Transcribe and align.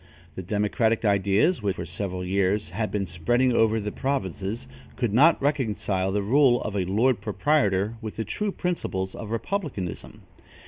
The 0.33 0.41
democratic 0.41 1.05
ideas, 1.05 1.61
which, 1.61 1.75
for 1.75 1.85
several 1.85 2.25
years, 2.25 2.69
had 2.71 2.89
been 2.89 3.05
spreading 3.05 3.53
over 3.53 3.79
the 3.79 3.91
provinces, 3.91 4.65
could 4.95 5.13
not 5.13 5.39
reconcile 5.39 6.11
the 6.11 6.23
rule 6.23 6.59
of 6.63 6.75
a 6.75 6.85
lord 6.85 7.21
proprietor 7.21 7.97
with 8.01 8.15
the 8.15 8.25
true 8.25 8.51
principles 8.51 9.13
of 9.13 9.29
republicanism. 9.29 10.23